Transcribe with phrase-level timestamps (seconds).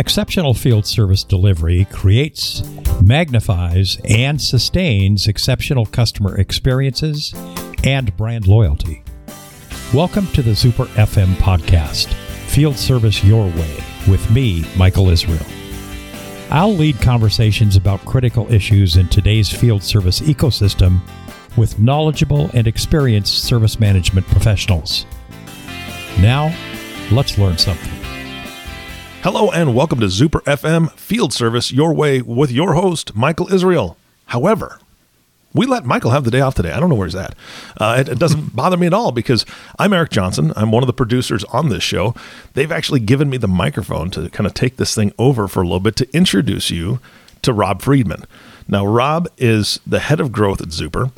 [0.00, 2.62] Exceptional field service delivery creates,
[3.02, 7.34] magnifies, and sustains exceptional customer experiences
[7.84, 9.04] and brand loyalty.
[9.92, 12.12] Welcome to the Zuper FM podcast,
[12.48, 13.76] Field Service Your Way,
[14.08, 15.44] with me, Michael Israel.
[16.50, 21.00] I'll lead conversations about critical issues in today's field service ecosystem
[21.56, 25.04] with knowledgeable and experienced service management professionals.
[26.18, 26.54] Now,
[27.10, 27.92] let's learn something.
[29.22, 33.96] Hello and welcome to Zuper FM Field Service Your Way with your host, Michael Israel.
[34.26, 34.80] However,
[35.52, 36.72] we let Michael have the day off today.
[36.72, 37.34] I don't know where he's at.
[37.78, 39.44] Uh, it, it, doesn't bother me at all because
[39.78, 40.52] I'm Eric Johnson.
[40.56, 42.14] I'm one of the producers on this show.
[42.54, 45.64] They've actually given me the microphone to kind of take this thing over for a
[45.64, 47.00] little bit to introduce you
[47.42, 48.24] to Rob Freedman.
[48.68, 51.12] Now, Rob is the head of growth at Zuper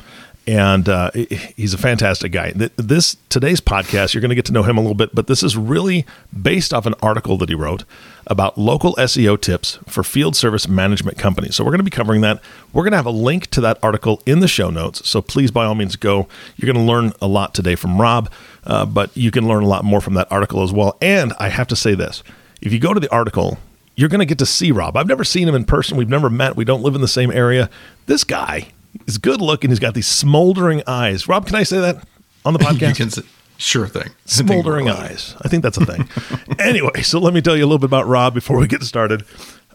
[0.45, 2.51] and uh, he's a fantastic guy.
[2.75, 5.41] This today's podcast, you're going to get to know him a little bit, but this
[5.41, 6.05] is really
[6.39, 7.85] based off an article that he wrote
[8.27, 11.55] about local SEO tips for field service management companies.
[11.55, 12.41] So we're going to be covering that.
[12.73, 15.07] We're going to have a link to that article in the show notes.
[15.07, 16.27] So please, by all means, go.
[16.57, 18.29] You're going to learn a lot today from Rob,
[18.65, 20.97] uh, but you can learn a lot more from that article as well.
[21.01, 22.21] And I have to say this:
[22.61, 23.57] if you go to the article,
[23.95, 24.97] you're going to get to see Rob.
[24.97, 25.95] I've never seen him in person.
[25.95, 26.57] We've never met.
[26.57, 27.69] We don't live in the same area.
[28.07, 28.67] This guy
[29.05, 29.69] He's good looking.
[29.69, 31.27] He's got these smoldering eyes.
[31.27, 32.07] Rob, can I say that
[32.45, 32.89] on the podcast?
[32.89, 33.21] you can say,
[33.57, 34.09] sure thing.
[34.25, 35.35] Smoldering eyes.
[35.41, 36.07] I think that's a thing.
[36.59, 39.23] anyway, so let me tell you a little bit about Rob before we get started.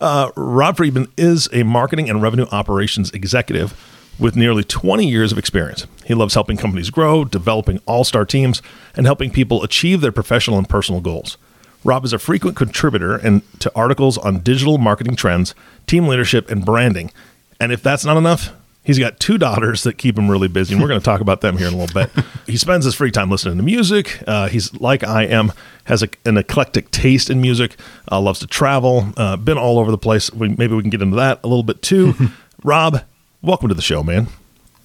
[0.00, 3.74] Uh, Rob Freedman is a marketing and revenue operations executive
[4.18, 5.86] with nearly 20 years of experience.
[6.04, 8.62] He loves helping companies grow, developing all star teams,
[8.96, 11.36] and helping people achieve their professional and personal goals.
[11.84, 15.54] Rob is a frequent contributor and to articles on digital marketing trends,
[15.86, 17.12] team leadership, and branding.
[17.60, 18.50] And if that's not enough,
[18.88, 21.42] He's got two daughters that keep him really busy, and we're going to talk about
[21.42, 22.10] them here in a little bit.
[22.46, 24.22] he spends his free time listening to music.
[24.26, 25.52] Uh, he's like I am,
[25.84, 27.76] has a, an eclectic taste in music,
[28.10, 30.32] uh, loves to travel, uh, been all over the place.
[30.32, 32.14] We, maybe we can get into that a little bit too.
[32.64, 33.02] Rob,
[33.42, 34.28] welcome to the show, man.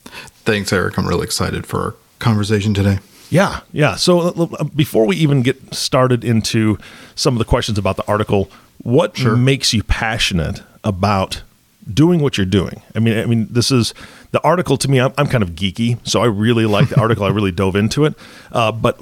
[0.04, 0.98] Thanks, Eric.
[0.98, 3.00] I'm really excited for our conversation today.
[3.30, 3.96] Yeah, yeah.
[3.96, 6.78] So uh, uh, before we even get started into
[7.16, 9.38] some of the questions about the article, what sure.
[9.38, 11.42] makes you passionate about
[11.92, 12.82] doing what you're doing.
[12.96, 13.94] I mean, I mean, this is
[14.32, 15.00] the article to me.
[15.00, 17.26] I'm, I'm kind of geeky, so I really like the article.
[17.26, 18.16] I really dove into it.
[18.52, 19.00] Uh, but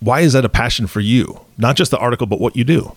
[0.00, 1.40] why is that a passion for you?
[1.58, 2.96] Not just the article, but what you do.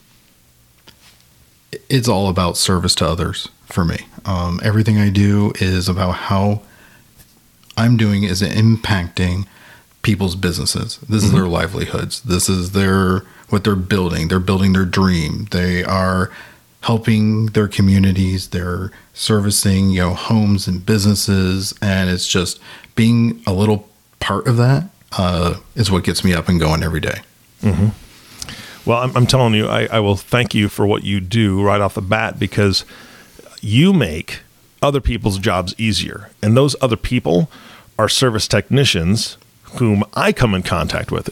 [1.90, 3.98] It's all about service to others for me.
[4.26, 6.62] Um, everything I do is about how
[7.76, 9.48] I'm doing is impacting
[10.04, 10.98] people's businesses.
[10.98, 11.16] This mm-hmm.
[11.16, 12.22] is their livelihoods.
[12.22, 14.28] This is their what they're building.
[14.28, 15.48] They're building their dream.
[15.52, 16.32] They are
[16.84, 18.50] helping their communities.
[18.50, 22.60] They're servicing, you know, homes and businesses, and it's just
[22.96, 23.90] being a little
[24.20, 27.22] part of that uh, is what gets me up and going every day.
[27.62, 28.90] Mm-hmm.
[28.90, 31.80] Well, I'm, I'm, telling you, I, I will thank you for what you do right
[31.80, 32.84] off the bat because
[33.62, 34.42] you make
[34.82, 37.50] other people's jobs easier, and those other people
[37.98, 39.38] are service technicians
[39.76, 41.30] whom I come in contact with.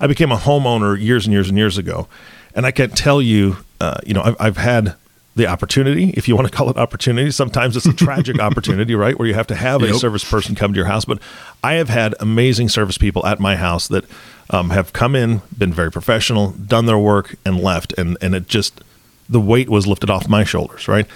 [0.00, 2.08] I became a homeowner years and years and years ago,
[2.54, 4.94] and I can tell you uh, you know, I've, I've had
[5.34, 7.32] the opportunity, if you want to call it opportunity.
[7.32, 9.18] Sometimes it's a tragic opportunity, right?
[9.18, 9.90] Where you have to have yep.
[9.90, 11.04] a service person come to your house.
[11.04, 11.18] But
[11.64, 14.04] I have had amazing service people at my house that
[14.50, 17.92] um, have come in, been very professional, done their work, and left.
[17.94, 18.84] And, and it just,
[19.28, 21.08] the weight was lifted off my shoulders, right?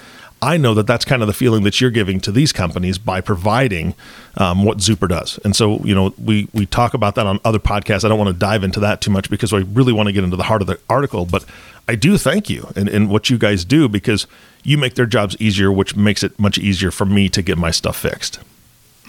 [0.43, 3.21] I know that that's kind of the feeling that you're giving to these companies by
[3.21, 3.94] providing
[4.37, 5.38] um, what Zuper does.
[5.44, 8.04] And so, you know, we we talk about that on other podcasts.
[8.04, 10.25] I don't want to dive into that too much because I really want to get
[10.25, 11.25] into the heart of the article.
[11.25, 11.47] But
[11.88, 14.26] I do thank you and, and what you guys do because
[14.64, 17.70] you make their jobs easier, which makes it much easier for me to get my
[17.70, 18.41] stuff fixed.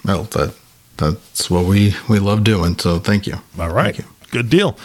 [0.04, 0.54] Well, that
[0.96, 2.78] that's what we we love doing.
[2.78, 3.36] So thank you.
[3.58, 4.04] All right, you.
[4.30, 4.78] good deal.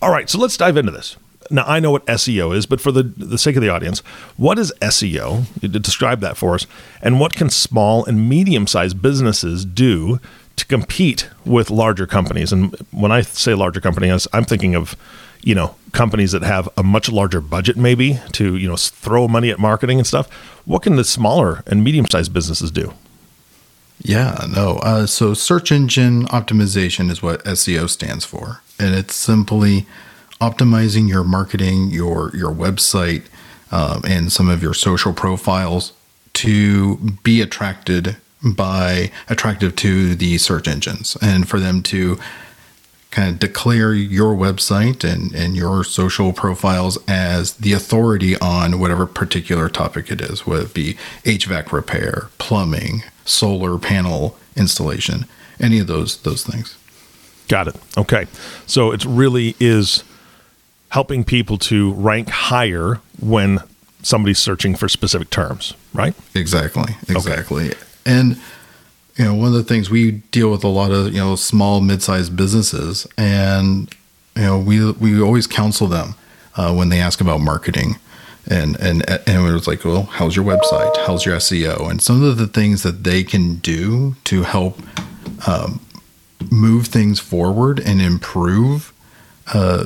[0.00, 1.16] All right, so let's dive into this.
[1.50, 4.00] Now I know what SEO is, but for the the sake of the audience,
[4.36, 5.44] what is SEO?
[5.82, 6.66] Describe that for us,
[7.02, 10.20] and what can small and medium sized businesses do
[10.56, 12.52] to compete with larger companies?
[12.52, 14.96] And when I say larger companies, I'm thinking of
[15.42, 19.50] you know companies that have a much larger budget maybe to you know throw money
[19.50, 20.32] at marketing and stuff.
[20.64, 22.94] What can the smaller and medium sized businesses do?
[24.00, 24.78] Yeah, no.
[24.82, 29.86] Uh, so search engine optimization is what SEO stands for, and it's simply
[30.40, 33.24] optimizing your marketing, your your website,
[33.70, 35.92] um, and some of your social profiles
[36.34, 42.18] to be attracted by attractive to the search engines, and for them to
[43.12, 49.06] kind of declare your website and, and your social profiles as the authority on whatever
[49.06, 50.94] particular topic it is, whether it be
[51.24, 55.26] HVAC repair, plumbing, solar panel installation,
[55.60, 56.76] any of those those things.
[57.48, 57.76] Got it.
[57.96, 58.26] Okay.
[58.66, 60.04] So it really is
[60.88, 63.60] helping people to rank higher when
[64.02, 66.14] somebody's searching for specific terms, right?
[66.34, 66.96] Exactly.
[67.08, 67.70] Exactly.
[67.70, 67.78] Okay.
[68.06, 68.40] And
[69.16, 71.80] you know, one of the things we deal with a lot of, you know, small,
[71.80, 73.94] mid-sized businesses and
[74.36, 76.14] you know, we we always counsel them
[76.56, 77.96] uh, when they ask about marketing.
[78.48, 80.96] And, and and it was like, well, how's your website?
[81.06, 81.88] How's your SEO?
[81.88, 84.80] And some of the things that they can do to help
[85.46, 85.80] um,
[86.50, 88.92] move things forward and improve
[89.54, 89.84] uh,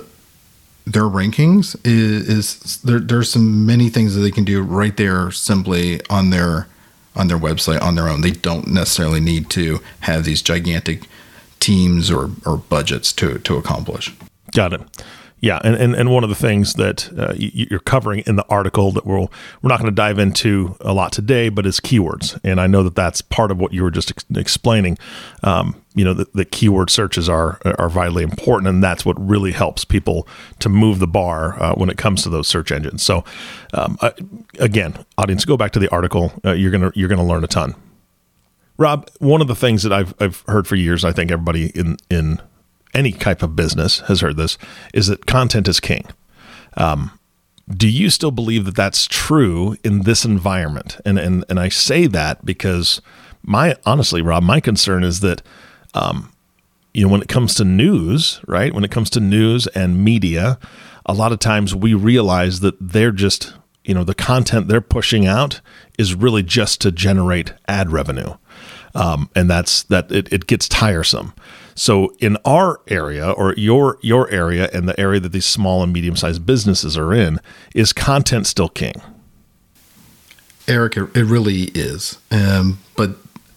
[0.86, 5.30] their rankings is, is there, there's some many things that they can do right there
[5.30, 6.68] simply on their
[7.16, 8.20] on their website on their own.
[8.20, 11.08] They don't necessarily need to have these gigantic
[11.60, 14.14] teams or, or budgets to, to accomplish.
[14.52, 14.80] Got it.
[15.40, 18.90] Yeah, and, and, and one of the things that uh, you're covering in the article
[18.92, 19.30] that we'll,
[19.60, 22.40] we're not going to dive into a lot today, but is keywords.
[22.42, 24.96] And I know that that's part of what you were just ex- explaining.
[25.42, 29.52] Um, you know, the, the, keyword searches are are vitally important, and that's what really
[29.52, 30.26] helps people
[30.58, 33.02] to move the bar uh, when it comes to those search engines.
[33.02, 33.22] So,
[33.74, 34.12] um, uh,
[34.58, 36.32] again, audience, go back to the article.
[36.44, 37.74] Uh, you're gonna you're gonna learn a ton.
[38.78, 41.96] Rob, one of the things that I've I've heard for years, I think everybody in
[42.10, 42.40] in
[42.96, 44.58] any type of business has heard this,
[44.92, 46.06] is that content is king.
[46.76, 47.16] Um,
[47.68, 50.98] do you still believe that that's true in this environment?
[51.04, 53.00] And and and I say that because
[53.42, 55.42] my honestly, Rob, my concern is that,
[55.94, 56.32] um,
[56.94, 58.72] you know, when it comes to news, right?
[58.72, 60.58] When it comes to news and media,
[61.04, 63.54] a lot of times we realize that they're just,
[63.84, 65.60] you know, the content they're pushing out
[65.98, 68.34] is really just to generate ad revenue,
[68.94, 71.32] um, and that's that it, it gets tiresome.
[71.76, 75.92] So in our area or your your area and the area that these small and
[75.92, 77.38] medium sized businesses are in,
[77.74, 78.94] is content still king?
[80.66, 82.18] Eric, it really is.
[82.30, 83.10] Um, but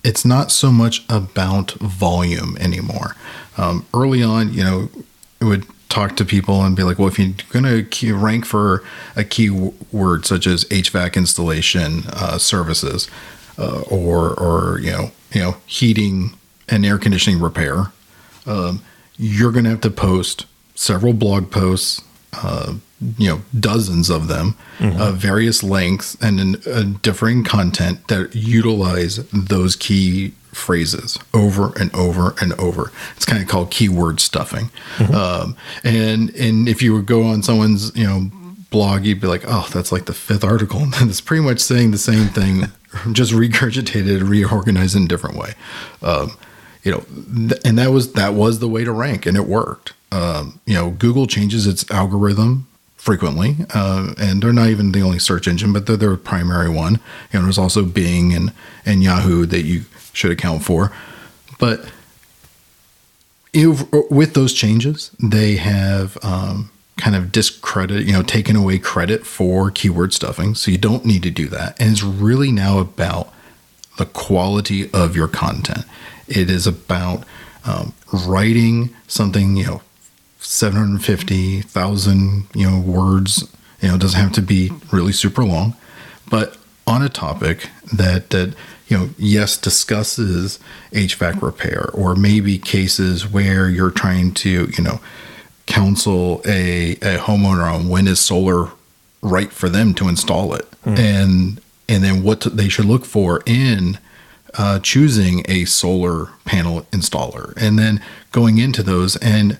[0.04, 3.16] it's not so much about volume anymore.
[3.58, 4.90] Um, early on, you know,
[5.42, 8.84] it would talk to people and be like, well, if you're going to rank for
[9.16, 13.10] a keyword such as HVAC installation uh, services,
[13.58, 16.38] uh, or or you know you know heating
[16.68, 17.92] and air conditioning repair,
[18.46, 18.84] um,
[19.18, 20.46] you're going to have to post
[20.76, 22.02] several blog posts,
[22.34, 22.76] uh,
[23.18, 25.00] you know, dozens of them, mm-hmm.
[25.00, 31.94] uh, various lengths, and in, uh, differing content that utilize those key phrases over and
[31.94, 32.92] over and over.
[33.16, 34.72] It's kind of called keyword stuffing.
[34.98, 35.14] Mm-hmm.
[35.14, 38.32] Um, and and if you would go on someone's you know
[38.70, 41.92] blog, you'd be like, oh, that's like the fifth article, and it's pretty much saying
[41.92, 42.64] the same thing,
[43.12, 45.54] just regurgitated, reorganized in a different way.
[46.02, 46.38] Um,
[46.90, 49.94] you know, th- and that was that was the way to rank, and it worked.
[50.12, 55.20] Um, you know, Google changes its algorithm frequently, uh, and they're not even the only
[55.20, 56.94] search engine, but they're their primary one.
[57.32, 58.52] You know, there's also Bing and
[58.88, 59.84] and Yahoo that you
[60.14, 60.92] should account for,
[61.60, 61.86] but
[63.54, 69.72] with those changes, they have um, kind of discredit, you know, taken away credit for
[69.72, 70.56] keyword stuffing.
[70.56, 73.32] So you don't need to do that, and it's really now about
[74.00, 75.86] the quality of your content.
[76.30, 77.26] It is about
[77.66, 79.82] um, writing something, you know,
[80.40, 83.54] 750,000, you know, words.
[83.82, 85.76] You know, it doesn't have to be really super long,
[86.30, 88.54] but on a topic that, that,
[88.88, 90.60] you know, yes, discusses
[90.92, 95.00] HVAC repair or maybe cases where you're trying to, you know,
[95.70, 98.72] counsel a, a homeowner on when is solar
[99.22, 100.98] right for them to install it mm.
[100.98, 103.98] and and then what they should look for in
[104.58, 108.02] uh, choosing a solar panel installer and then
[108.32, 109.60] going into those and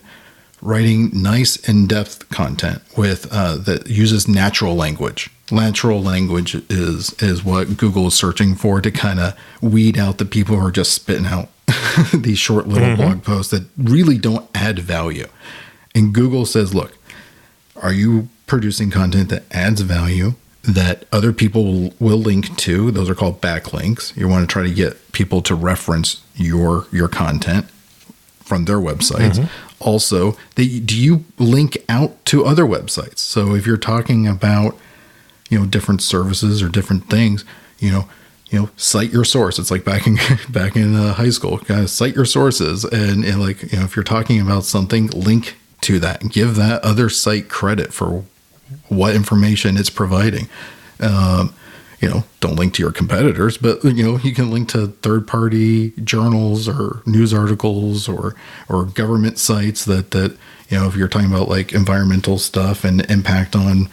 [0.62, 5.30] writing nice in-depth content with uh, that uses natural language.
[5.50, 10.24] Natural language is is what google is searching for to kind of weed out the
[10.24, 11.48] people who are just spitting out
[12.14, 13.02] these short little mm-hmm.
[13.02, 15.26] blog posts that really don't add value.
[15.94, 16.96] And google says look
[17.82, 22.90] are you producing content that adds value that other people will link to.
[22.90, 24.16] Those are called backlinks.
[24.16, 27.66] You want to try to get people to reference your your content
[28.40, 29.38] from their websites.
[29.38, 29.78] Mm-hmm.
[29.80, 33.20] Also, they, do you link out to other websites?
[33.20, 34.76] So if you're talking about
[35.48, 37.44] you know different services or different things,
[37.78, 38.08] you know,
[38.50, 39.58] you know, cite your source.
[39.58, 40.18] It's like back in
[40.50, 43.84] back in uh, high school, kind of cite your sources, and, and like you know,
[43.84, 46.28] if you're talking about something, link to that.
[46.28, 48.24] Give that other site credit for
[48.88, 50.48] what information it's providing.
[51.00, 51.54] Um,
[52.00, 55.90] you know, don't link to your competitors, but you know, you can link to third-party
[56.02, 58.34] journals or news articles or
[58.68, 60.36] or government sites that that
[60.70, 63.88] you know, if you're talking about like environmental stuff and impact on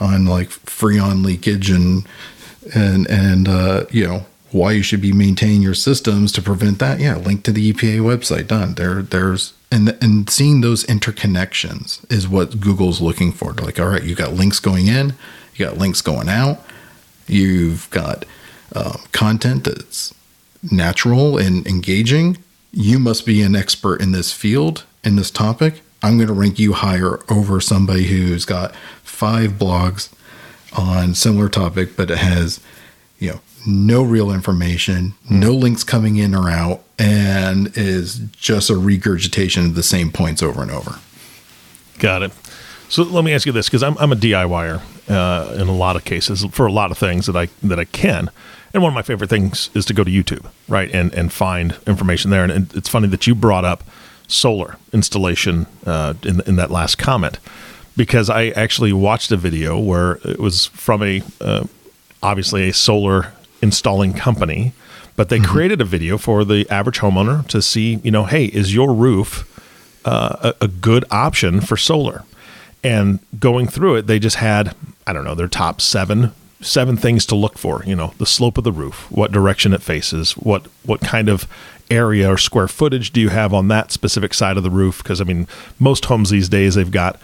[0.00, 2.06] on like freon leakage and
[2.74, 7.00] and and uh, you know why you should be maintaining your systems to prevent that.
[7.00, 8.48] Yeah, link to the EPA website.
[8.48, 8.74] Done.
[8.74, 13.52] There there's and and seeing those interconnections is what Google's looking for.
[13.52, 15.14] They're like, all right, you got links going in,
[15.54, 16.60] you got links going out,
[17.26, 18.24] you've got
[18.74, 20.14] uh, content that's
[20.70, 22.38] natural and engaging.
[22.70, 25.82] You must be an expert in this field, in this topic.
[26.02, 30.12] I'm going to rank you higher over somebody who's got five blogs
[30.72, 32.60] on similar topic, but it has,
[33.18, 38.76] you know, no real information, no links coming in or out, and is just a
[38.76, 40.98] regurgitation of the same points over and over.
[41.98, 42.32] Got it.
[42.88, 45.96] So let me ask you this, because I'm, I'm a DIYer uh, in a lot
[45.96, 48.30] of cases for a lot of things that I that I can,
[48.74, 51.76] and one of my favorite things is to go to YouTube, right, and and find
[51.86, 52.42] information there.
[52.42, 53.82] And, and it's funny that you brought up
[54.28, 57.38] solar installation uh, in in that last comment,
[57.96, 61.64] because I actually watched a video where it was from a uh,
[62.22, 64.72] obviously a solar installing company,
[65.16, 68.74] but they created a video for the average homeowner to see, you know, hey, is
[68.74, 69.48] your roof
[70.04, 72.24] uh, a, a good option for solar?
[72.84, 74.74] And going through it, they just had,
[75.06, 77.82] I don't know, their top seven seven things to look for.
[77.84, 81.46] You know, the slope of the roof, what direction it faces, what what kind of
[81.90, 85.02] area or square footage do you have on that specific side of the roof?
[85.02, 85.46] Because I mean,
[85.78, 87.20] most homes these days they've got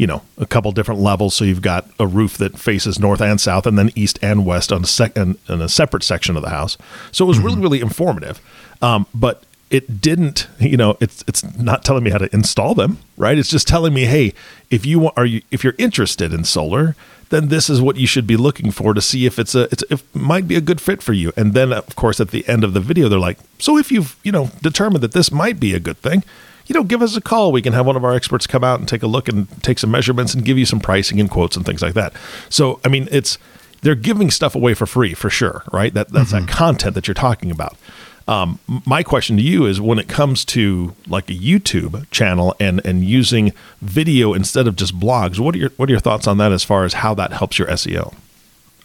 [0.00, 1.34] you know a couple different levels.
[1.34, 4.72] So you've got a roof that faces north and south and then east and west
[4.72, 6.78] on a second in a separate section of the house.
[7.12, 8.40] So it was really really informative.
[8.80, 12.98] Um, but it didn't you know it's it's not telling me how to install them
[13.18, 13.36] right?
[13.36, 14.32] It's just telling me hey
[14.70, 16.96] if you want are you if you're interested in solar
[17.28, 19.84] then this is what you should be looking for to see if it's a it's
[19.90, 21.30] if it might be a good fit for you.
[21.36, 24.16] And then of course at the end of the video they're like so if you've
[24.22, 26.24] you know determined that this might be a good thing
[26.70, 27.50] you know, give us a call.
[27.50, 29.80] We can have one of our experts come out and take a look and take
[29.80, 32.12] some measurements and give you some pricing and quotes and things like that.
[32.48, 33.38] So, I mean, it's
[33.82, 35.92] they're giving stuff away for free for sure, right?
[35.92, 37.76] That that's that content that you're talking about.
[38.28, 42.80] Um, my question to you is when it comes to like a YouTube channel and
[42.86, 46.38] and using video instead of just blogs, what are your what are your thoughts on
[46.38, 48.14] that as far as how that helps your SEO?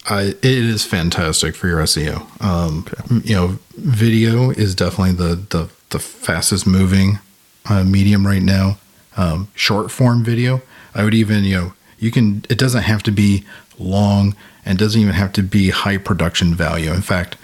[0.07, 2.25] I, it is fantastic for your SEO.
[2.43, 2.87] Um,
[3.23, 7.19] You know, video is definitely the the, the fastest moving
[7.69, 8.77] uh, medium right now.
[9.17, 10.61] Um, short form video,
[10.93, 12.43] I would even you know you can.
[12.49, 13.43] It doesn't have to be
[13.79, 16.91] long and doesn't even have to be high production value.
[16.91, 17.37] In fact,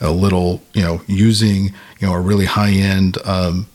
[0.00, 1.64] a little you know using
[2.00, 3.66] you know a really high end um,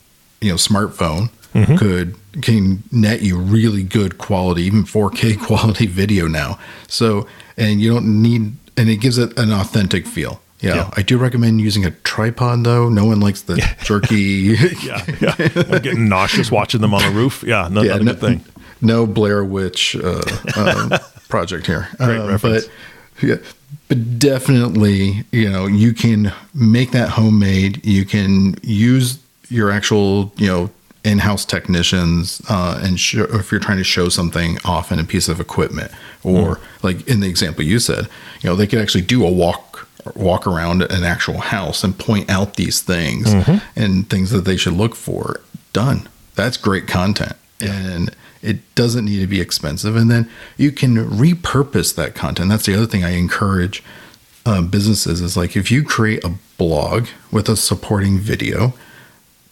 [0.42, 1.30] you know smartphone
[1.78, 6.58] could can net you really good quality, even 4K quality video now.
[6.88, 10.42] So and you don't need and it gives it an authentic feel.
[10.62, 10.90] Yeah, Yeah.
[10.96, 12.90] I do recommend using a tripod though.
[12.90, 14.56] No one likes the jerky.
[14.84, 15.36] Yeah, yeah.
[15.72, 17.44] I'm getting nauseous watching them on the roof.
[17.46, 18.46] Yeah, not, not a no, good thing.
[18.82, 20.22] no Blair Witch uh,
[20.56, 20.92] um,
[21.30, 21.88] project here.
[21.98, 22.68] Great Um, reference.
[23.20, 23.36] But, yeah,
[23.88, 27.84] but definitely, you know, you can make that homemade.
[27.86, 29.18] You can use
[29.50, 30.70] your actual, you know,
[31.04, 35.28] in-house technicians uh, and show, if you're trying to show something off in a piece
[35.28, 35.92] of equipment
[36.24, 38.08] or like in the example you said
[38.40, 39.73] you know they could actually do a walk
[40.16, 43.34] walk around an actual house and point out these things
[43.76, 45.42] and things that they should look for
[45.72, 46.08] done.
[46.36, 47.36] That's great content.
[47.62, 49.96] And it doesn't need to be expensive.
[49.96, 52.50] And then you can repurpose that content.
[52.50, 53.84] That's the other thing i encourage
[54.46, 58.74] uh, businesses is like if you create a blog with a supporting video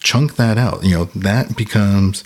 [0.02, 0.84] chunk that out.
[0.84, 2.24] You know, that becomes,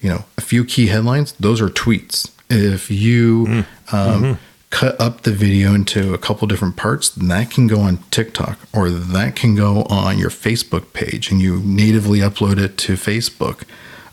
[0.00, 1.32] you know, a few key headlines.
[1.32, 2.30] Those are tweets.
[2.50, 4.38] If you um,
[4.74, 8.90] cut up the video into a couple different parts, that can go on TikTok or
[8.90, 13.62] that can go on your Facebook page and you natively upload it to Facebook.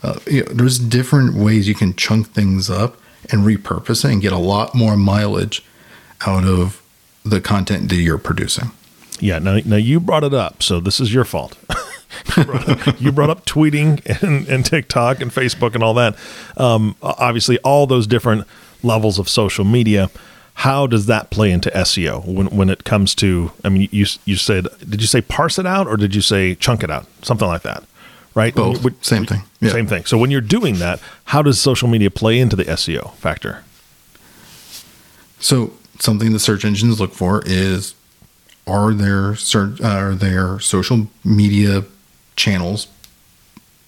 [0.04, 2.98] Uh, you know, there's different ways you can chunk things up
[3.32, 5.66] and repurpose it and get a lot more mileage
[6.28, 6.80] out of
[7.26, 8.70] the content that you're producing.
[9.20, 9.40] Yeah.
[9.40, 11.58] Now, now you brought it up, so this is your fault.
[12.38, 16.16] you, brought up, you brought up tweeting and, and TikTok and Facebook and all that.
[16.56, 18.46] Um, obviously, all those different
[18.84, 20.12] levels of social media.
[20.62, 23.52] How does that play into SEO when, when it comes to?
[23.66, 26.54] I mean, you you said did you say parse it out or did you say
[26.54, 27.08] chunk it out?
[27.24, 27.84] Something like that,
[28.36, 28.54] right?
[28.54, 28.84] Both.
[28.84, 29.42] When Same thing.
[29.60, 29.72] Yeah.
[29.72, 30.06] Same thing.
[30.06, 33.64] So when you're doing that, how does social media play into the SEO factor?
[35.40, 37.96] So something the search engines look for is
[38.68, 41.86] are there search are there social media
[42.36, 42.88] channels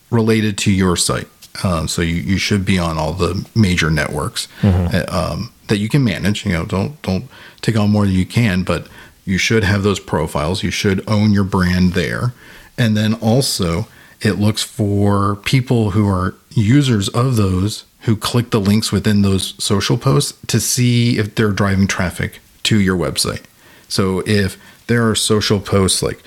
[0.10, 1.28] related to your site?
[1.64, 5.90] Um, so you, you should be on all the major networks uh, um, that you
[5.90, 6.46] can manage.
[6.46, 7.26] You know, don't don't
[7.62, 8.88] take on more than you can, but
[9.26, 10.64] you should have those profiles.
[10.64, 12.34] You should own your brand there,
[12.78, 13.88] and then also
[14.22, 19.54] it looks for people who are users of those who click the links within those
[19.64, 23.44] social posts to see if they're driving traffic to your website.
[23.88, 26.22] So if there are social posts like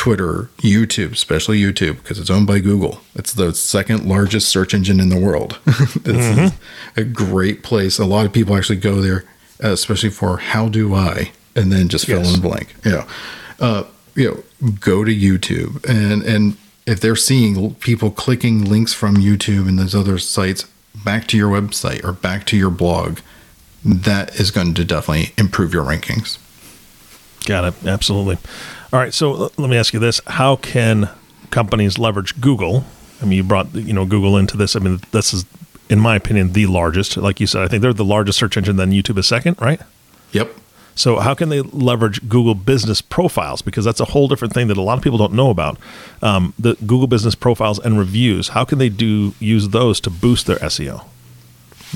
[0.00, 3.02] Twitter, YouTube, especially YouTube, because it's owned by Google.
[3.14, 5.58] It's the second largest search engine in the world.
[5.66, 6.52] this is
[6.96, 7.98] a great place.
[7.98, 9.24] A lot of people actually go there,
[9.62, 12.34] uh, especially for how do I, and then just fill Yes.
[12.34, 12.74] in the blank.
[12.82, 13.06] You know,
[13.60, 19.16] uh, you know, go to YouTube, and and if they're seeing people clicking links from
[19.16, 20.64] YouTube and those other sites
[21.04, 23.18] back to your website or back to your blog,
[23.84, 26.38] that is going to definitely improve your rankings.
[27.44, 27.86] Got it.
[27.86, 28.38] Absolutely.
[28.92, 29.14] All right.
[29.14, 31.08] So let me ask you this: How can
[31.50, 32.84] companies leverage Google?
[33.22, 34.76] I mean, you brought you know Google into this.
[34.76, 35.44] I mean, this is,
[35.88, 37.16] in my opinion, the largest.
[37.16, 38.76] Like you said, I think they're the largest search engine.
[38.76, 39.80] Then YouTube is second, right?
[40.32, 40.54] Yep.
[40.96, 43.62] So how can they leverage Google Business Profiles?
[43.62, 45.78] Because that's a whole different thing that a lot of people don't know about.
[46.20, 48.48] Um, the Google Business Profiles and reviews.
[48.48, 51.04] How can they do use those to boost their SEO?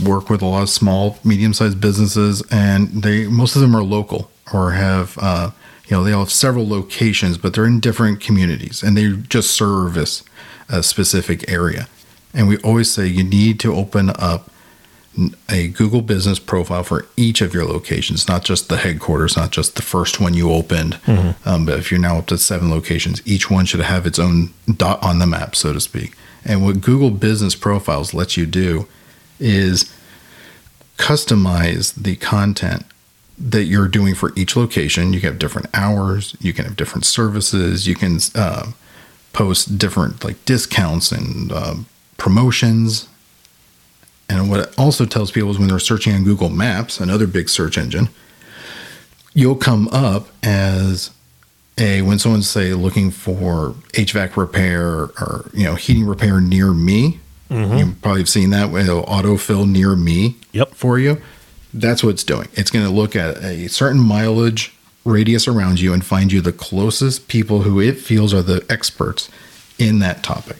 [0.03, 4.31] work with a lot of small, medium-sized businesses, and they most of them are local
[4.53, 5.51] or have uh,
[5.87, 9.51] you know they all have several locations, but they're in different communities, and they just
[9.51, 10.23] service
[10.69, 11.89] a specific area.
[12.33, 14.51] And we always say you need to open up
[15.49, 19.77] a Google Business profile for each of your locations, not just the headquarters, not just
[19.77, 20.99] the first one you opened.
[21.45, 24.53] Um, but if you're now up to seven locations, each one should have its own
[24.77, 26.17] dot on the map, so to speak.
[26.45, 28.89] And what Google Business Profiles lets you do
[29.39, 29.95] is
[30.99, 32.85] customize the content
[33.39, 35.13] that you're doing for each location.
[35.13, 38.73] You can have different hours, you can have different services, you can uh,
[39.33, 41.87] post different like discounts and um,
[42.17, 43.09] promotions.
[44.29, 47.49] And what it also tells people is when they're searching on Google Maps, another big
[47.49, 48.09] search engine,
[49.35, 51.11] you'll come up as
[51.77, 54.87] a when someone's say looking for HVAC repair
[55.21, 57.19] or you know heating repair near me.
[57.51, 60.75] You probably have seen that with it'll autofill near me Yep.
[60.75, 61.21] for you.
[61.75, 62.49] That's what it's doing.
[62.55, 64.73] It's going to look at a certain mileage
[65.05, 69.29] radius around you and find you the closest people who it feels are the experts
[69.79, 70.59] in that topic.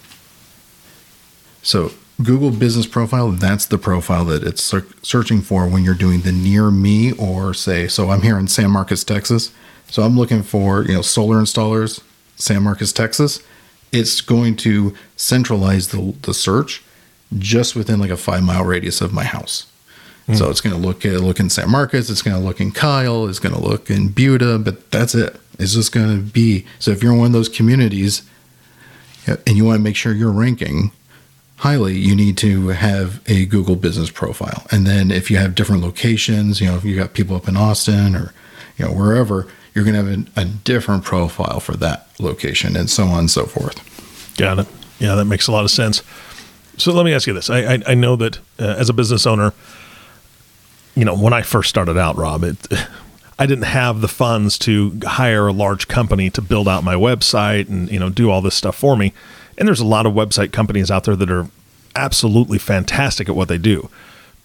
[1.63, 6.31] So, Google Business Profile, that's the profile that it's searching for when you're doing the
[6.31, 9.51] near me or say, so I'm here in San Marcos, Texas.
[9.89, 12.01] So I'm looking for, you know, solar installers,
[12.37, 13.41] San Marcos, Texas.
[13.91, 16.83] It's going to centralize the, the search
[17.37, 19.67] just within like a five mile radius of my house.
[20.27, 20.37] Mm.
[20.37, 22.09] So it's going to look at look in San Marcos.
[22.09, 23.27] It's going to look in Kyle.
[23.27, 25.39] It's going to look in Buda, but that's it.
[25.59, 26.91] It's just going to be so.
[26.91, 28.23] If you're in one of those communities,
[29.27, 30.91] uh, and you want to make sure you're ranking
[31.57, 34.65] highly, you need to have a Google business profile.
[34.71, 37.55] And then if you have different locations, you know, if you got people up in
[37.55, 38.33] Austin or,
[38.77, 42.89] you know, wherever, you're going to have a, a different profile for that location and
[42.89, 43.79] so on and so forth.
[44.37, 44.67] Got it.
[44.99, 46.03] Yeah, that makes a lot of sense.
[46.77, 49.25] So let me ask you this: I I, I know that uh, as a business
[49.25, 49.53] owner,
[50.95, 52.57] you know, when I first started out, Rob, it.
[53.37, 57.67] I didn't have the funds to hire a large company to build out my website
[57.67, 59.11] and you know do all this stuff for me.
[59.57, 61.49] And there's a lot of website companies out there that are
[61.95, 63.89] absolutely fantastic at what they do.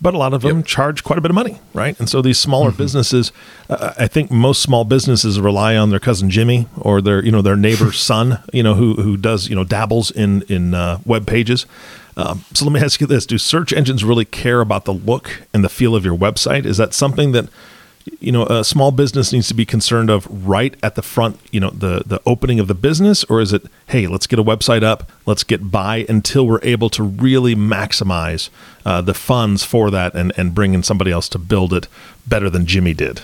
[0.02, 1.98] But a lot of them charge quite a bit of money, right?
[2.00, 3.32] And so these smaller businesses,
[3.68, 7.42] uh, I think most small businesses rely on their cousin Jimmy or their, you know,
[7.42, 11.26] their neighbor's son, you know, who who does, you know, dabbles in in uh, web
[11.26, 11.66] pages.
[12.20, 15.42] Um, so let me ask you this: Do search engines really care about the look
[15.52, 16.64] and the feel of your website?
[16.64, 17.48] Is that something that
[18.18, 21.60] you know a small business needs to be concerned of right at the front you
[21.60, 24.82] know the the opening of the business or is it hey let's get a website
[24.82, 28.48] up let's get by until we're able to really maximize
[28.86, 31.88] uh, the funds for that and and bring in somebody else to build it
[32.26, 33.20] better than jimmy did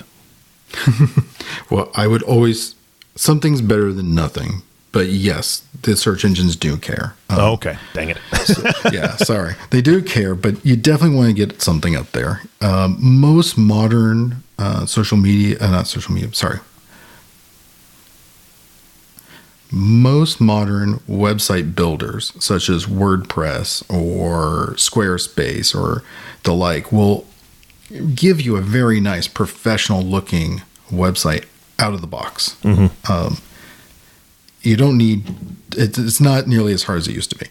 [1.70, 2.74] Well, I would always,
[3.14, 4.62] something's better than nothing.
[4.96, 7.14] But yes, the search engines do care.
[7.28, 8.18] Um, oh, okay dang it
[8.94, 9.54] yeah, sorry.
[9.68, 12.40] They do care, but you definitely want to get something up there.
[12.62, 16.60] Um, most modern uh, social media, uh, not social media, sorry.
[19.70, 26.04] Most modern website builders, such as WordPress or Squarespace or
[26.44, 27.26] the like, will
[28.14, 31.44] give you a very nice professional looking website
[31.78, 32.56] out of the box.
[33.10, 33.36] Um,
[34.66, 35.28] you don't need
[35.76, 37.46] it, it's not nearly as hard as it used to be.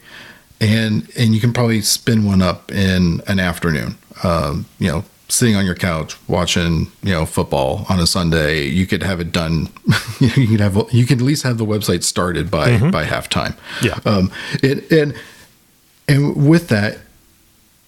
[0.62, 3.98] And and you can probably spin one up in an afternoon.
[4.24, 8.86] Um, you know sitting on your couch watching you know football on a sunday you
[8.86, 9.68] could have it done
[10.20, 13.58] you could have you could at least have the website started by by halftime.
[13.82, 14.00] Yeah.
[14.06, 15.16] um it, and
[16.08, 17.00] and with that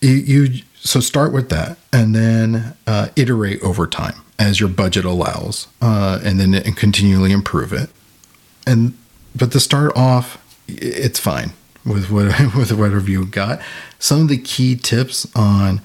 [0.01, 5.05] you, you so start with that and then uh, iterate over time as your budget
[5.05, 7.89] allows uh, and then and continually improve it.
[8.65, 8.97] And
[9.37, 11.53] but to start off it's fine
[11.85, 13.61] with what with whatever you've got.
[13.99, 15.81] Some of the key tips on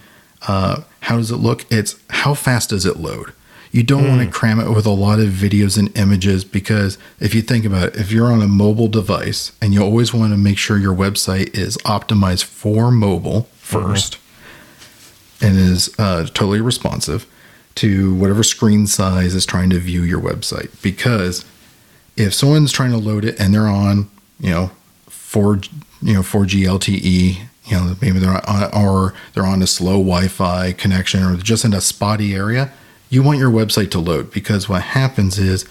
[0.49, 3.33] uh, how does it look it's how fast does it load?
[3.71, 7.35] You don't want to cram it with a lot of videos and images because if
[7.35, 10.37] you think about it, if you're on a mobile device and you always want to
[10.37, 14.19] make sure your website is optimized for mobile 1st
[15.41, 17.27] and is uh, totally responsive
[17.77, 20.71] to whatever screen size is trying to view your website.
[20.83, 21.47] Because
[22.23, 24.71] if someone's trying to load it and they're on, you know,
[25.09, 25.61] 4
[26.03, 30.73] you know 4G LTE, you know, maybe they're on, or they're on a slow Wi-Fi
[30.73, 32.73] connection or just in a spotty area,
[33.09, 35.67] you want your website to load because what happens is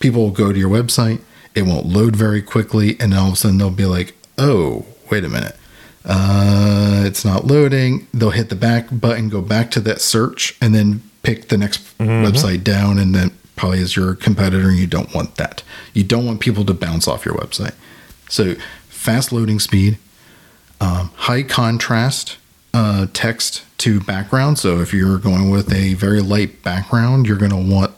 [0.00, 1.20] people will go to your website,
[1.54, 5.24] it won't load very quickly, and all of a sudden they'll be like, "Oh, wait
[5.24, 5.56] a minute."
[6.04, 8.06] Uh, it's not loading.
[8.14, 11.80] They'll hit the back button, go back to that search, and then pick the next
[11.98, 14.68] website down, and then probably is your competitor.
[14.68, 15.62] And you don't want that.
[15.92, 17.74] You don't want people to bounce off your website.
[18.28, 18.54] So
[18.88, 19.98] fast loading speed,
[20.80, 22.38] um, high contrast
[22.74, 24.58] uh, text to background.
[24.58, 27.94] So if you're going with a very light background, you're going to want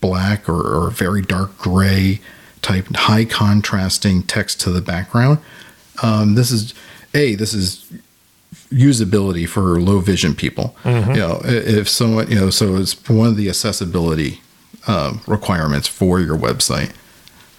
[0.00, 2.20] black or, or very dark gray
[2.62, 5.38] type high contrasting text to the background.
[6.02, 6.74] Um, this is
[7.14, 7.90] a this is
[8.70, 10.76] usability for low vision people.
[11.14, 14.40] You know, if someone you know, so it's one of the accessibility
[14.86, 16.92] uh, requirements for your website.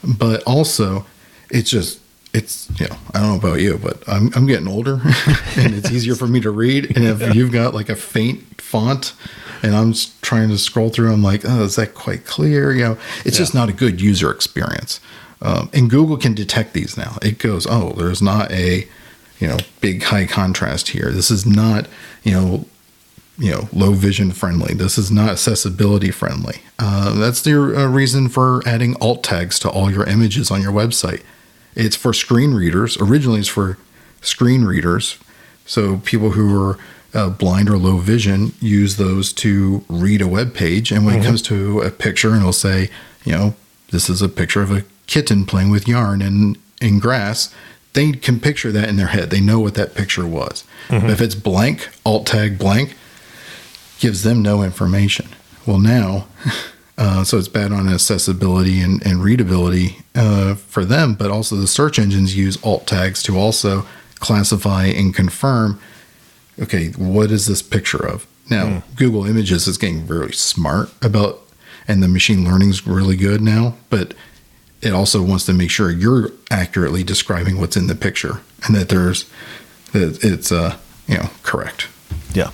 [0.04, 1.06] But also,
[1.50, 2.00] it's just
[2.34, 5.02] it's you know I don't know about you, but I'm I'm getting older,
[5.58, 6.96] and it's easier for me to read.
[6.96, 9.14] And if you've got like a faint font,
[9.62, 12.72] and I'm trying to scroll through, I'm like, oh, is that quite clear?
[12.72, 15.00] You know, it's just not a good user experience.
[15.42, 17.18] Um, and Google can detect these now.
[17.22, 18.88] It goes, oh, there's not a
[19.40, 21.12] you know big high contrast here.
[21.12, 21.88] This is not
[22.24, 22.66] you know
[23.40, 24.74] you know low vision friendly.
[24.74, 26.62] This is not accessibility friendly.
[26.78, 30.72] Uh, that's the uh, reason for adding alt tags to all your images on your
[30.72, 31.24] website.
[31.76, 32.98] It's for screen readers.
[33.00, 33.78] Originally it's for
[34.22, 35.18] screen readers.
[35.66, 36.78] So people who are
[37.14, 40.92] uh, blind or low vision use those to read a web page.
[40.92, 42.90] And when it comes to a picture and it'll say
[43.24, 43.56] you know
[43.92, 47.54] this is a picture of a kitten playing with yarn and in grass.
[47.94, 49.32] They can picture that in their head.
[49.32, 50.64] They know what that picture was.
[50.90, 52.96] But if it's blank alt tag blank
[54.00, 55.28] gives them no information.
[55.66, 56.28] Well, now,
[56.98, 61.68] uh, so it's bad on accessibility and, and readability uh, for them, but also the
[61.68, 63.86] search engines use alt tags to also
[64.20, 65.80] classify and confirm
[66.62, 68.28] okay, what is this picture of?
[68.50, 71.42] Now, Google Images is getting really smart about,
[71.88, 74.14] and the machine learning's really good now, but
[74.82, 78.90] it also wants to make sure you're accurately describing what's in the picture and that
[78.90, 79.30] there's,
[79.94, 81.88] that it's, uh, you know, correct.
[82.34, 82.52] Yeah.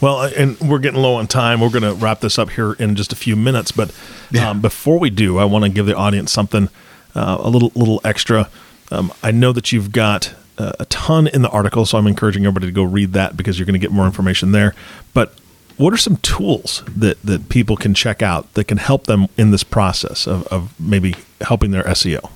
[0.00, 1.60] Well, uh, and we're getting low on time.
[1.60, 3.92] We're going to wrap this up here in just a few minutes, but
[4.30, 4.50] Yeah.
[4.50, 6.68] um, before we do, I want to give the audience something
[7.14, 8.48] uh, a little little extra.
[8.92, 12.44] Um, I know that you've got uh, a ton in the article, so I'm encouraging
[12.44, 14.74] everybody to go read that because you're going to get more information there.
[15.14, 15.34] But
[15.76, 19.50] what are some tools that that people can check out that can help them in
[19.50, 22.30] this process of, of maybe helping their SEO?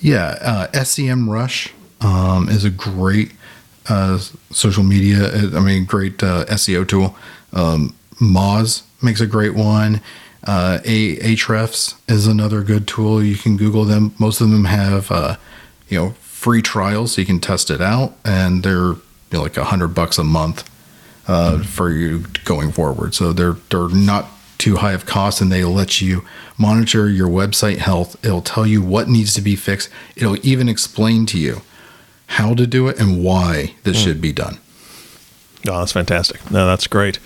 [0.00, 1.70] Yeah, uh, Semrush
[2.00, 3.32] um, is a great
[3.88, 4.18] uh,
[4.50, 5.26] social media.
[5.26, 7.16] uh, I mean, great uh, SEO tool.
[7.52, 10.00] Um, Moz makes a great one.
[10.44, 13.22] Uh, a Ahrefs is another good tool.
[13.22, 14.14] You can Google them.
[14.18, 15.36] Most of them have uh,
[15.88, 18.98] you know free trials, so you can test it out, and they're you
[19.32, 20.68] know, like a hundred bucks a month
[21.26, 23.14] uh, for you going forward.
[23.14, 26.24] So they're they're not too high of cost, and they let you
[26.56, 28.16] monitor your website health.
[28.24, 29.90] It'll tell you what needs to be fixed.
[30.14, 31.62] It'll even explain to you
[32.26, 34.58] how to do it and why this should be done.
[35.68, 36.50] Oh, that's fantastic.
[36.50, 37.18] No, that's great.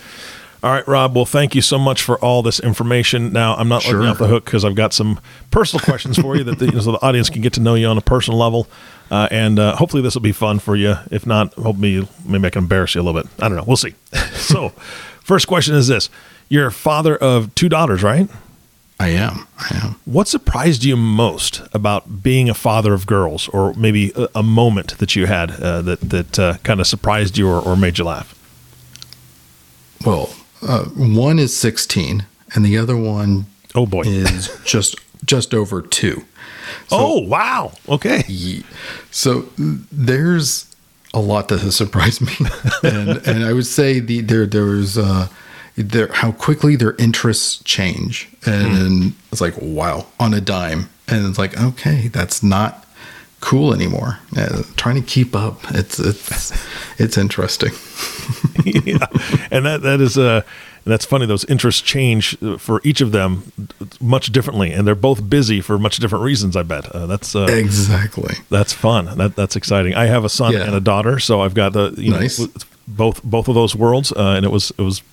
[0.63, 1.15] All right, Rob.
[1.15, 3.33] Well, thank you so much for all this information.
[3.33, 6.35] Now, I'm not letting you off the hook because I've got some personal questions for
[6.35, 8.67] you that the, so the audience can get to know you on a personal level,
[9.09, 10.95] uh, and uh, hopefully this will be fun for you.
[11.09, 13.31] If not, hopefully maybe I can embarrass you a little bit.
[13.39, 13.63] I don't know.
[13.65, 13.95] We'll see.
[14.33, 14.69] so,
[15.23, 16.11] first question is this:
[16.47, 18.29] You're a father of two daughters, right?
[19.01, 19.47] I am.
[19.57, 19.95] I am.
[20.05, 24.99] What surprised you most about being a father of girls, or maybe a, a moment
[24.99, 28.03] that you had uh, that that uh, kind of surprised you or, or made you
[28.05, 28.35] laugh?
[30.05, 30.29] Well,
[30.61, 34.01] uh, one is 16, and the other one Oh boy!
[34.05, 36.23] is just just over two.
[36.91, 37.71] oh wow!
[37.89, 38.61] Okay.
[39.09, 40.67] So there's
[41.13, 42.33] a lot that has surprised me,
[42.83, 45.27] and and I would say the there there was uh,
[45.81, 51.37] there how quickly their interests change, and it's like wow on a dime, and it's
[51.37, 52.85] like okay that's not
[53.39, 54.19] cool anymore.
[54.37, 56.51] Uh, trying to keep up, it's it's
[56.99, 57.71] it's interesting.
[58.65, 59.05] yeah,
[59.51, 60.41] and that that is uh
[60.83, 61.27] that's funny.
[61.27, 63.51] Those interests change for each of them
[63.99, 66.55] much differently, and they're both busy for much different reasons.
[66.55, 68.35] I bet uh, that's uh, Exactly.
[68.49, 69.05] that's fun.
[69.17, 69.93] That that's exciting.
[69.93, 70.63] I have a son Yeah.
[70.63, 72.39] and a daughter, so I've got the you Nice.
[72.39, 72.47] know
[72.87, 75.03] both both of those worlds, uh, and it was it was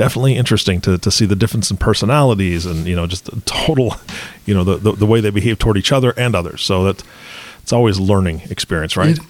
[0.00, 3.96] definitely interesting to, to see the difference in personalities and you know just the total,
[4.46, 6.62] you know the, the, the way they behave toward each other and others.
[6.62, 7.04] So that
[7.62, 9.18] it's always a learning experience, right?
[9.18, 9.20] It,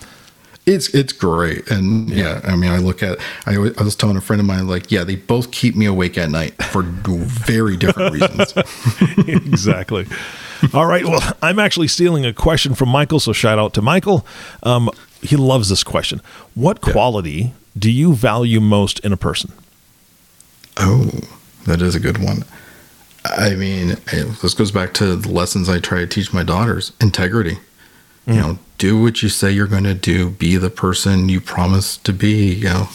[0.67, 2.41] it's it's great, and yeah.
[2.45, 2.53] yeah.
[2.53, 3.19] I mean, I look at.
[3.47, 6.17] I, I was telling a friend of mine, like, yeah, they both keep me awake
[6.17, 8.55] at night for very different reasons.
[9.27, 10.07] exactly.
[10.73, 11.05] All right.
[11.05, 14.25] Well, I'm actually stealing a question from Michael, so shout out to Michael.
[14.63, 14.89] Um,
[15.21, 16.21] he loves this question.
[16.55, 19.53] What quality do you value most in a person?
[20.81, 21.11] Oh,
[21.67, 22.45] that is a good one.
[23.25, 23.97] I mean,
[24.43, 27.59] this goes back to the lessons I try to teach my daughters integrity.
[28.27, 28.35] Mm.
[28.35, 31.99] You know, do what you say you're going to do, be the person you promise
[31.99, 32.89] to be, you know,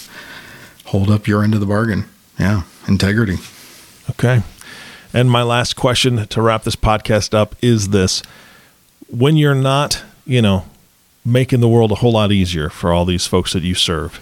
[0.86, 2.06] hold up your end of the bargain.
[2.40, 3.38] Yeah, integrity.
[4.10, 4.42] Okay.
[5.14, 8.22] And my last question to wrap this podcast up is this
[9.08, 10.66] when you're not, you know,
[11.24, 14.20] making the world a whole lot easier for all these folks that you serve,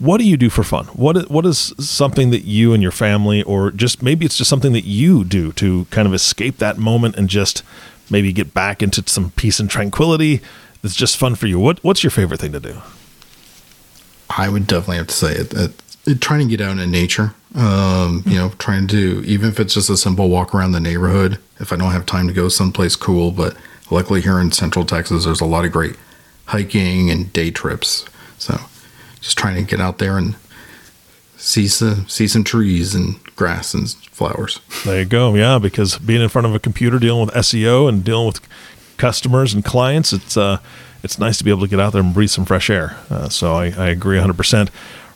[0.00, 0.86] what do you do for fun?
[0.86, 4.72] What what is something that you and your family, or just maybe it's just something
[4.72, 7.62] that you do to kind of escape that moment and just
[8.08, 10.40] maybe get back into some peace and tranquility?
[10.80, 11.58] That's just fun for you.
[11.58, 12.78] What what's your favorite thing to do?
[14.30, 15.52] I would definitely have to say it.
[15.52, 17.34] it, it trying to get out in nature.
[17.54, 21.38] Um, you know, trying to even if it's just a simple walk around the neighborhood.
[21.58, 23.54] If I don't have time to go someplace cool, but
[23.90, 25.96] luckily here in Central Texas, there's a lot of great
[26.46, 28.06] hiking and day trips.
[28.38, 28.58] So
[29.20, 30.36] just trying to get out there and
[31.36, 34.60] see some see some trees and grass and flowers.
[34.84, 35.34] There you go.
[35.34, 38.40] Yeah, because being in front of a computer, dealing with SEO and dealing with
[38.96, 40.58] customers and clients, it's uh,
[41.02, 42.96] it's nice to be able to get out there and breathe some fresh air.
[43.08, 44.36] Uh, so I, I agree 100.
[44.36, 44.70] percent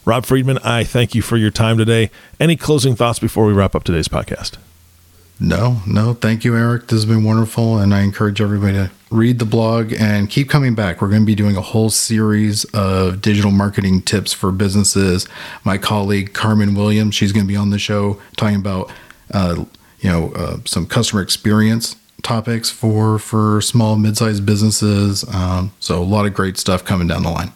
[0.06, 2.10] Rob Freedman, I thank you for your time today.
[2.38, 4.58] Any closing thoughts before we wrap up today's podcast?
[5.40, 6.14] No, no.
[6.14, 6.82] Thank you, Eric.
[6.82, 7.78] This has been wonderful.
[7.78, 11.02] And I encourage everybody to read the blog and keep coming back.
[11.02, 15.26] We're going to be doing a whole series of digital marketing tips for businesses.
[15.64, 18.92] My colleague, Carmen Williams, she's going to be on the show talking about,
[19.32, 19.64] uh,
[20.00, 25.24] you know, uh, some customer experience topics for for small mid-sized businesses.
[25.34, 27.52] Um, so a lot of great stuff coming down the line.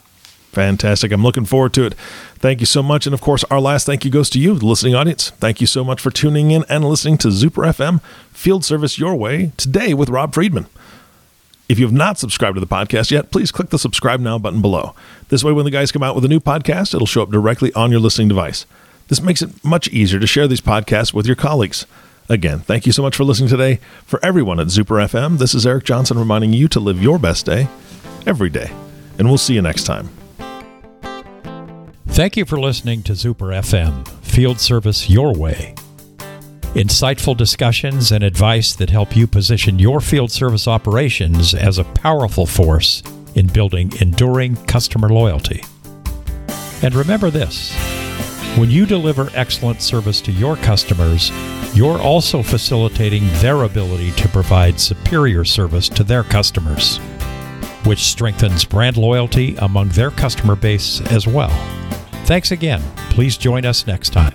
[0.52, 1.12] Fantastic.
[1.12, 1.94] I'm looking forward to it.
[2.38, 3.06] Thank you so much.
[3.06, 5.30] And of course, our last thank you goes to you, the listening audience.
[5.30, 9.14] Thank you so much for tuning in and listening to Zuper FM Field Service Your
[9.14, 10.66] Way today with Rob Freedman.
[11.68, 14.62] If you have not subscribed to the podcast yet, please click the subscribe now button
[14.62, 14.94] below.
[15.28, 17.72] This way, when the guys come out with a new podcast, it'll show up directly
[17.74, 18.64] on your listening device.
[19.08, 21.84] This makes it much easier to share these podcasts with your colleagues.
[22.30, 23.80] Again, thank you so much for listening today.
[24.06, 27.44] For everyone at Zuper FM, this is Eric Johnson reminding you to live your best
[27.44, 27.68] day
[28.26, 28.70] every day.
[29.18, 30.17] And we'll see you next time.
[32.18, 35.76] Thank you for listening to Zuper FM, Field Service Your Way.
[36.74, 42.44] Insightful discussions and advice that help you position your field service operations as a powerful
[42.44, 43.04] force
[43.36, 45.62] in building enduring customer loyalty.
[46.82, 47.72] And remember this
[48.58, 51.30] when you deliver excellent service to your customers,
[51.72, 56.96] you're also facilitating their ability to provide superior service to their customers,
[57.84, 61.56] which strengthens brand loyalty among their customer base as well.
[62.28, 62.82] Thanks again.
[63.08, 64.34] Please join us next time.